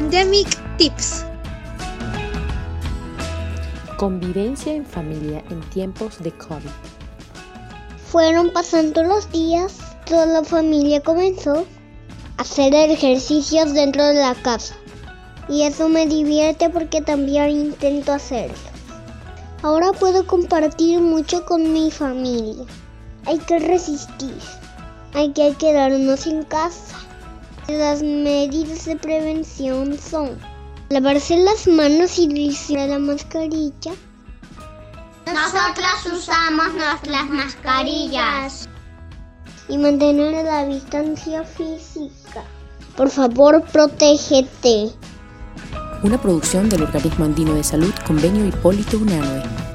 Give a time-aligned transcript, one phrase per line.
[0.00, 1.26] Pandemic Tips.
[3.98, 6.70] Convivencia en familia en tiempos de COVID.
[8.10, 11.66] Fueron pasando los días, toda la familia comenzó
[12.38, 14.74] a hacer ejercicios dentro de la casa.
[15.50, 18.56] Y eso me divierte porque también intento hacerlo.
[19.62, 22.64] Ahora puedo compartir mucho con mi familia.
[23.26, 24.38] Hay que resistir.
[25.12, 27.09] Hay que quedarnos en casa.
[27.78, 30.36] Las medidas de prevención son
[30.88, 33.92] lavarse las manos y utilizar la mascarilla.
[35.26, 38.68] Nosotras usamos nuestras mascarillas.
[39.68, 42.42] Y mantener la distancia física.
[42.96, 44.90] Por favor, protégete.
[46.02, 49.69] Una producción del Organismo Andino de Salud, Convenio Hipólito Unanue.